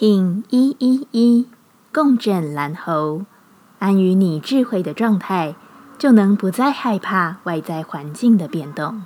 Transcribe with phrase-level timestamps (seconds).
[0.00, 1.46] 听一一一
[1.92, 3.20] 共振蓝猴，
[3.78, 5.54] 安于你智慧的状态，
[5.98, 9.02] 就能不再害怕外在环境的变动。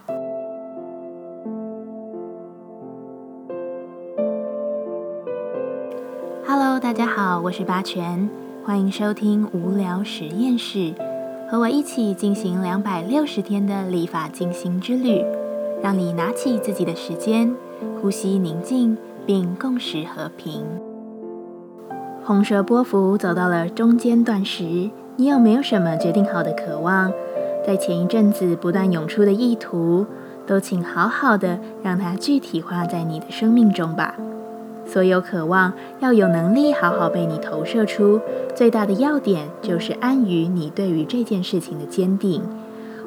[6.46, 8.30] Hello，大家好，我是八全，
[8.64, 10.94] 欢迎收听无聊实验室，
[11.50, 15.20] 和我一起进行两百六十天的立法进行之旅，
[15.82, 17.52] 让你拿起自己的时间，
[18.00, 18.96] 呼吸宁静。
[19.26, 20.64] 并共识和平。
[22.24, 27.12] 红蛇波幅走到了中间段时，你有没有什么决定好的渴望？
[27.66, 30.06] 在前一阵子不断涌出的意图，
[30.46, 34.14] 都请好好的让它具体化在你的生命中吧。
[34.86, 38.20] 所有渴望要有能力好好被你投射出，
[38.54, 42.42] 最大的要点就是安于你对于这件事情的坚定。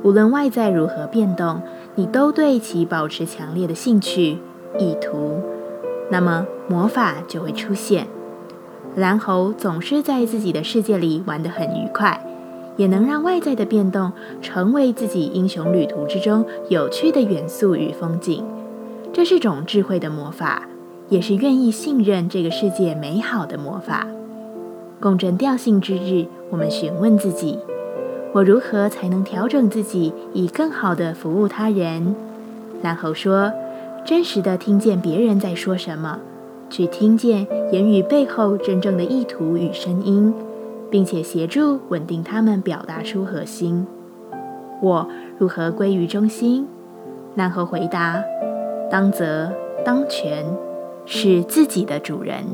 [0.03, 1.61] 无论外在如何变动，
[1.95, 4.39] 你都对其保持强烈的兴趣、
[4.79, 5.41] 意图。
[6.09, 8.07] 那么魔法就会出现。
[8.95, 12.19] 蓝猴总是在自己的世界里玩得很愉快，
[12.77, 18.43] 也能让外在的变动成为自己英雄旅途之中有趣的元素与风景。
[19.13, 20.63] 这是种智慧的魔法，
[21.09, 24.07] 也是愿意信任这个世界美好的魔法。
[24.99, 27.59] 共振调性之日，我们询问自己：
[28.33, 32.15] 我如何才能调整自己，以更好的服务他人？
[32.81, 33.51] 蓝猴说。
[34.07, 36.21] 真实的听见别人在说什么，
[36.69, 40.33] 去听见言语背后真正的意图与声音，
[40.89, 43.85] 并且协助稳定他们表达出核心。
[44.81, 45.05] 我
[45.37, 46.65] 如何归于中心？
[47.35, 48.23] 然后回答：
[48.89, 49.51] 当责
[49.83, 50.45] 当权，
[51.05, 52.45] 是自己的主人。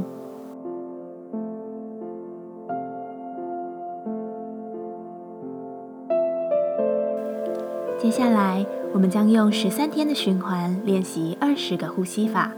[7.99, 8.65] 接下来。
[8.93, 12.51] 我们将用十三天的循环练习二十个呼吸法，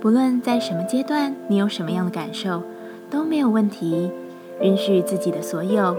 [0.00, 2.62] 不论在什么阶段，你有什么样的感受
[3.10, 4.10] 都没有问题。
[4.62, 5.94] 允许自己的所有，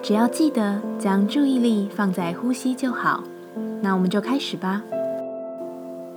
[0.00, 3.24] 只要记得将注意力放在呼吸就好。
[3.80, 4.82] 那我们就开始吧。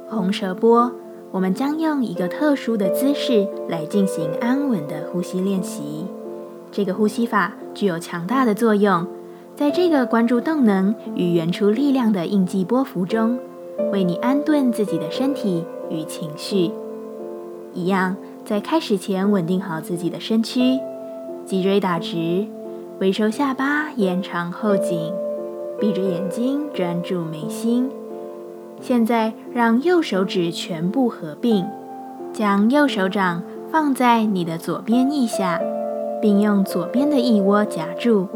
[0.08, 0.92] 红舌波，
[1.32, 6.06] 我们将用一个特殊的姿势来进行安稳的呼吸练习。
[6.72, 9.08] 这个呼吸法具有强大的作用。
[9.58, 13.40] 在这个关注动能与原初力量的印记波幅中，
[13.92, 16.70] 为你安顿自己的身体与情绪。
[17.74, 18.16] 一样，
[18.46, 20.80] 在开始前稳定好自己的身躯，
[21.44, 22.46] 脊椎打直，
[23.00, 25.12] 微收下巴，延长后颈，
[25.80, 27.90] 闭着眼睛专注眉心。
[28.80, 31.66] 现在，让右手指全部合并，
[32.32, 33.42] 将右手掌
[33.72, 35.60] 放在你的左边腋下，
[36.22, 38.28] 并用左边的腋窝夹住。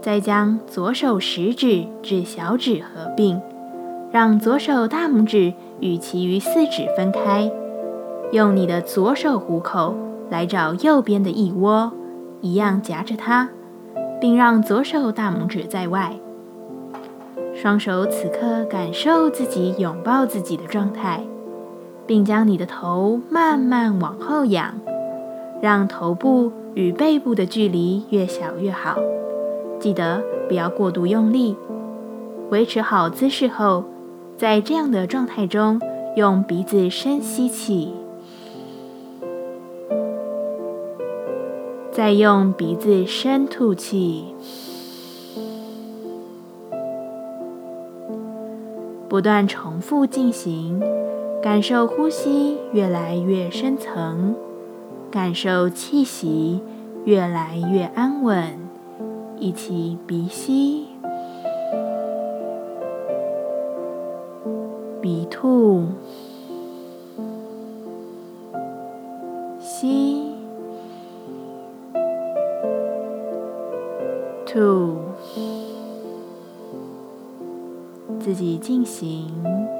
[0.00, 3.40] 再将左手食指至小指合并，
[4.10, 7.50] 让左手大拇指与其余四指分开。
[8.32, 9.94] 用你的左手虎口
[10.30, 11.92] 来找右边的腋窝，
[12.40, 13.48] 一样夹着它，
[14.20, 16.16] 并让左手大拇指在外。
[17.54, 21.22] 双手此刻感受自己拥抱自己的状态，
[22.06, 24.74] 并将你的头慢慢往后仰，
[25.60, 28.96] 让头部与背部的距离越小越好。
[29.80, 31.56] 记得不要过度用力，
[32.50, 33.84] 维持好姿势后，
[34.36, 35.80] 在这样的状态中，
[36.16, 37.94] 用鼻子深吸气，
[41.90, 44.34] 再用鼻子深吐气，
[49.08, 50.78] 不断重复进行，
[51.42, 54.34] 感受呼吸越来越深层，
[55.10, 56.60] 感受气息
[57.06, 58.69] 越来越安稳。
[59.40, 60.86] 一起鼻吸，
[65.00, 65.86] 鼻吐，
[69.58, 70.34] 吸，
[74.44, 74.98] 吐，
[78.18, 79.79] 自己进行。